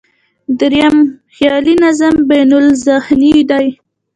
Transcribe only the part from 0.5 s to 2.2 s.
درېیم، خیالي نظم